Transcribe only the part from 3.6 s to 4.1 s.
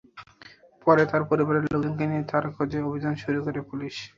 Police.